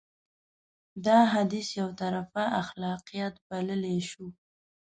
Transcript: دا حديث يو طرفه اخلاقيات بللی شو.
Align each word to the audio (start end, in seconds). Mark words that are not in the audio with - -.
دا 1.05 1.19
حديث 1.33 1.67
يو 1.79 1.87
طرفه 2.01 2.43
اخلاقيات 2.61 3.35
بللی 3.47 3.97
شو. 4.09 4.25